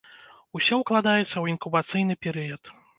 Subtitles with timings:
[0.59, 2.77] Усё укладаецца ў інкубацыйны перыяд.